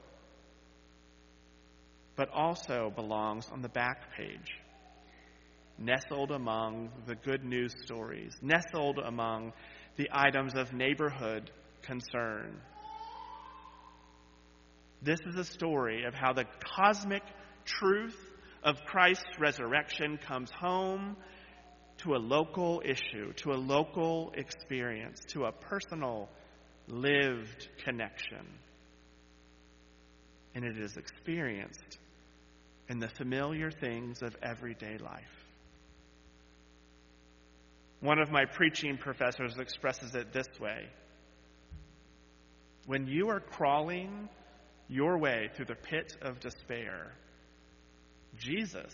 but 2.15 2.29
also 2.29 2.91
belongs 2.95 3.47
on 3.51 3.61
the 3.61 3.69
back 3.69 4.15
page, 4.15 4.57
nestled 5.77 6.31
among 6.31 6.89
the 7.07 7.15
good 7.15 7.43
news 7.43 7.73
stories, 7.83 8.33
nestled 8.41 8.99
among 8.99 9.53
the 9.97 10.09
items 10.11 10.53
of 10.55 10.73
neighborhood 10.73 11.51
concern. 11.81 12.61
This 15.01 15.19
is 15.25 15.35
a 15.35 15.43
story 15.43 16.03
of 16.03 16.13
how 16.13 16.33
the 16.33 16.45
cosmic 16.75 17.23
truth 17.65 18.17
of 18.63 18.75
Christ's 18.85 19.39
resurrection 19.39 20.17
comes 20.17 20.51
home 20.51 21.17
to 21.99 22.13
a 22.13 22.17
local 22.17 22.81
issue, 22.85 23.33
to 23.33 23.51
a 23.51 23.57
local 23.57 24.31
experience, 24.35 25.19
to 25.29 25.45
a 25.45 25.51
personal, 25.51 26.29
lived 26.87 27.67
connection. 27.83 28.45
And 30.53 30.65
it 30.65 30.77
is 30.77 30.97
experienced 30.97 31.97
in 32.87 32.99
the 32.99 33.07
familiar 33.07 33.71
things 33.71 34.21
of 34.21 34.35
everyday 34.43 34.97
life. 34.97 35.45
One 38.01 38.19
of 38.19 38.31
my 38.31 38.45
preaching 38.45 38.97
professors 38.97 39.57
expresses 39.57 40.13
it 40.13 40.33
this 40.33 40.47
way 40.59 40.87
When 42.85 43.07
you 43.07 43.29
are 43.29 43.39
crawling 43.39 44.29
your 44.91 45.17
way 45.17 45.49
through 45.55 45.65
the 45.65 45.75
pit 45.75 46.17
of 46.21 46.41
despair, 46.41 47.13
Jesus 48.37 48.93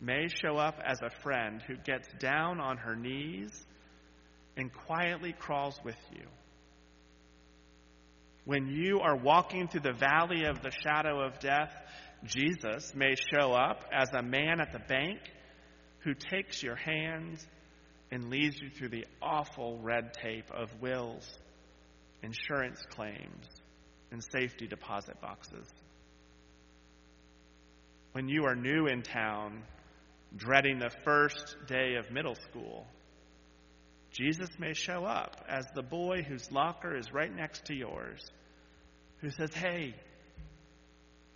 may 0.00 0.28
show 0.28 0.56
up 0.56 0.80
as 0.84 1.00
a 1.02 1.10
friend 1.22 1.62
who 1.66 1.76
gets 1.76 2.08
down 2.18 2.60
on 2.60 2.78
her 2.78 2.96
knees 2.96 3.64
and 4.56 4.72
quietly 4.72 5.34
crawls 5.38 5.78
with 5.84 5.98
you. 6.12 6.24
When 8.46 8.68
you 8.68 9.00
are 9.00 9.16
walking 9.16 9.68
through 9.68 9.82
the 9.82 9.92
valley 9.92 10.44
of 10.44 10.62
the 10.62 10.72
shadow 10.82 11.20
of 11.20 11.38
death, 11.40 11.72
Jesus 12.24 12.94
may 12.94 13.14
show 13.16 13.52
up 13.52 13.84
as 13.92 14.08
a 14.12 14.22
man 14.22 14.60
at 14.60 14.72
the 14.72 14.78
bank 14.78 15.18
who 16.00 16.14
takes 16.14 16.62
your 16.62 16.76
hands 16.76 17.46
and 18.10 18.30
leads 18.30 18.60
you 18.60 18.70
through 18.70 18.90
the 18.90 19.06
awful 19.20 19.78
red 19.82 20.14
tape 20.14 20.50
of 20.50 20.68
wills, 20.80 21.28
insurance 22.22 22.82
claims, 22.90 23.46
and 24.14 24.22
safety 24.30 24.68
deposit 24.68 25.20
boxes. 25.20 25.66
When 28.12 28.28
you 28.28 28.44
are 28.44 28.54
new 28.54 28.86
in 28.86 29.02
town, 29.02 29.64
dreading 30.36 30.78
the 30.78 30.92
first 31.04 31.56
day 31.66 31.96
of 31.96 32.12
middle 32.12 32.36
school, 32.36 32.86
Jesus 34.12 34.48
may 34.56 34.72
show 34.72 35.04
up 35.04 35.44
as 35.48 35.66
the 35.74 35.82
boy 35.82 36.22
whose 36.22 36.52
locker 36.52 36.96
is 36.96 37.12
right 37.12 37.34
next 37.34 37.64
to 37.64 37.74
yours, 37.74 38.20
who 39.18 39.30
says, 39.30 39.52
Hey, 39.52 39.96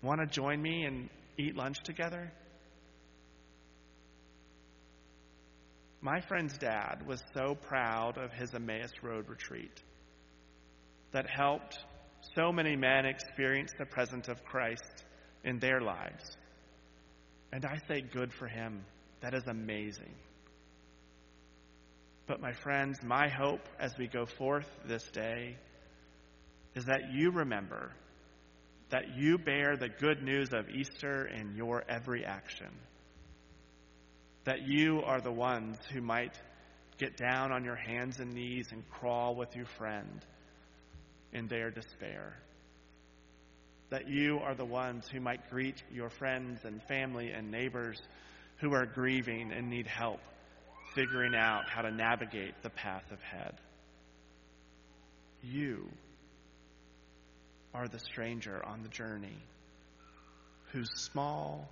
want 0.00 0.20
to 0.20 0.26
join 0.26 0.62
me 0.62 0.84
and 0.84 1.10
eat 1.36 1.56
lunch 1.56 1.80
together? 1.82 2.30
My 6.00 6.20
friend's 6.20 6.56
dad 6.56 7.04
was 7.08 7.20
so 7.34 7.56
proud 7.56 8.18
of 8.18 8.30
his 8.30 8.54
Emmaus 8.54 8.92
Road 9.02 9.28
retreat 9.28 9.82
that 11.10 11.28
helped 11.28 11.76
so 12.38 12.53
many 12.53 12.77
men 12.77 13.05
experience 13.05 13.72
the 13.77 13.85
presence 13.85 14.29
of 14.29 14.44
Christ 14.44 15.05
in 15.42 15.59
their 15.59 15.81
lives. 15.81 16.37
And 17.53 17.64
I 17.64 17.79
say, 17.88 18.01
good 18.01 18.33
for 18.33 18.46
him. 18.46 18.85
That 19.22 19.35
is 19.35 19.48
amazing. 19.48 20.14
But, 22.29 22.40
my 22.40 22.53
friends, 22.53 23.03
my 23.03 23.27
hope 23.29 23.68
as 23.81 23.98
we 23.98 24.07
go 24.07 24.24
forth 24.24 24.68
this 24.87 25.03
day 25.09 25.57
is 26.77 26.85
that 26.85 27.12
you 27.12 27.33
remember 27.33 27.90
that 28.90 29.16
you 29.16 29.38
bear 29.38 29.77
the 29.77 29.88
good 29.88 30.22
news 30.22 30.51
of 30.53 30.70
Easter 30.70 31.27
in 31.27 31.57
your 31.57 31.83
every 31.88 32.24
action 32.24 32.70
that 34.44 34.66
you 34.66 35.03
are 35.05 35.20
the 35.20 35.33
ones 35.33 35.77
who 35.92 36.01
might 36.01 36.35
get 36.98 37.16
down 37.16 37.53
on 37.53 37.64
your 37.64 37.77
hands 37.77 38.20
and 38.20 38.33
knees 38.33 38.68
and 38.70 38.88
crawl 38.88 39.35
with 39.35 39.55
your 39.57 39.66
friend 39.66 40.24
in 41.32 41.48
their 41.48 41.70
despair. 41.70 42.34
That 43.90 44.08
you 44.08 44.38
are 44.38 44.54
the 44.54 44.64
ones 44.64 45.08
who 45.08 45.20
might 45.20 45.50
greet 45.50 45.82
your 45.92 46.10
friends 46.10 46.64
and 46.64 46.82
family 46.82 47.30
and 47.30 47.50
neighbors 47.50 48.00
who 48.58 48.74
are 48.74 48.86
grieving 48.86 49.52
and 49.52 49.70
need 49.70 49.86
help 49.86 50.20
figuring 50.94 51.34
out 51.34 51.68
how 51.68 51.82
to 51.82 51.90
navigate 51.90 52.54
the 52.62 52.70
path 52.70 53.04
ahead. 53.12 53.54
You 55.42 55.88
are 57.74 57.88
the 57.88 57.98
stranger 57.98 58.64
on 58.64 58.82
the 58.82 58.88
journey 58.88 59.38
whose 60.72 60.88
small 60.96 61.68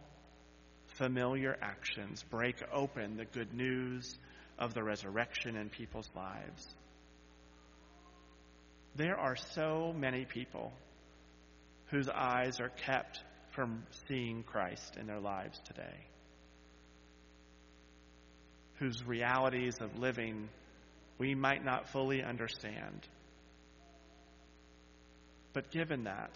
familiar 0.99 1.57
actions 1.61 2.25
break 2.31 2.57
open 2.73 3.17
the 3.17 3.25
good 3.25 3.53
news 3.53 4.17
of 4.59 4.73
the 4.73 4.83
resurrection 4.83 5.57
in 5.57 5.69
people's 5.69 6.09
lives. 6.15 6.75
There 8.97 9.19
are 9.19 9.37
so 9.37 9.93
many 9.95 10.25
people 10.25 10.73
whose 11.91 12.09
eyes 12.09 12.61
are 12.61 12.71
kept 12.71 13.23
from 13.51 13.83
seeing 14.09 14.43
Christ 14.43 14.97
in 14.99 15.07
their 15.07 15.21
lives 15.21 15.61
today, 15.67 16.07
whose 18.79 19.05
realities 19.05 19.75
of 19.83 19.99
living 19.99 20.49
we 21.19 21.35
might 21.35 21.63
not 21.63 21.91
fully 21.91 22.23
understand. 22.23 23.07
But 25.53 25.71
given 25.71 26.05
that, 26.05 26.31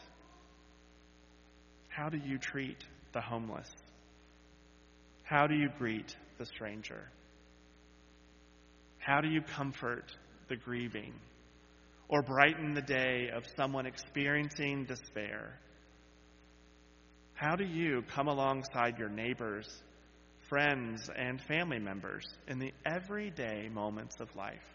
how 1.89 2.11
do 2.11 2.19
you 2.19 2.37
treat 2.37 2.85
the 3.13 3.23
homeless? 3.23 3.71
How 5.23 5.47
do 5.47 5.55
you 5.55 5.71
greet 5.79 6.15
the 6.37 6.45
stranger? 6.45 7.09
How 8.99 9.23
do 9.23 9.29
you 9.29 9.41
comfort 9.41 10.15
the 10.49 10.57
grieving 10.57 11.15
or 12.11 12.23
brighten 12.23 12.75
the 12.75 12.83
day 12.83 13.31
of 13.33 13.45
someone 13.57 13.87
experiencing 13.87 14.85
despair? 14.85 15.61
How 17.35 17.55
do 17.55 17.65
you 17.65 18.03
come 18.15 18.27
alongside 18.27 18.99
your 18.99 19.09
neighbors, 19.09 19.83
friends, 20.49 21.09
and 21.17 21.41
family 21.41 21.79
members 21.79 22.27
in 22.49 22.59
the 22.59 22.73
everyday 22.85 23.69
moments 23.73 24.17
of 24.21 24.35
life 24.35 24.69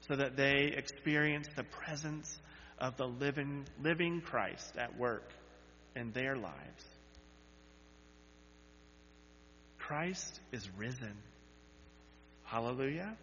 so 0.00 0.16
that 0.16 0.36
they 0.36 0.74
experience 0.76 1.48
the 1.56 1.62
presence 1.62 2.38
of 2.78 2.96
the 2.96 3.06
living, 3.06 3.64
living 3.80 4.20
Christ 4.20 4.76
at 4.76 4.98
work 4.98 5.30
in 5.94 6.10
their 6.10 6.34
lives? 6.34 6.84
Christ 9.78 10.40
is 10.50 10.68
risen. 10.76 11.16
Hallelujah. 12.42 13.16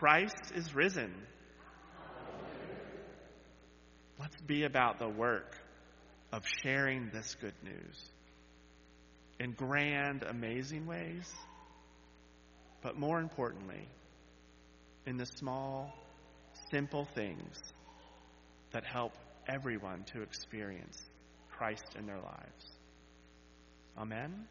Christ 0.00 0.52
is 0.54 0.74
risen. 0.74 1.12
Let's 4.18 4.40
be 4.40 4.64
about 4.64 4.98
the 4.98 5.10
work 5.10 5.54
of 6.32 6.42
sharing 6.62 7.10
this 7.12 7.36
good 7.38 7.52
news 7.62 8.10
in 9.38 9.52
grand, 9.52 10.22
amazing 10.22 10.86
ways, 10.86 11.30
but 12.80 12.98
more 12.98 13.20
importantly, 13.20 13.86
in 15.04 15.18
the 15.18 15.26
small, 15.26 15.92
simple 16.70 17.06
things 17.14 17.58
that 18.70 18.86
help 18.86 19.12
everyone 19.46 20.04
to 20.14 20.22
experience 20.22 20.98
Christ 21.50 21.94
in 21.98 22.06
their 22.06 22.20
lives. 22.20 22.78
Amen. 23.98 24.46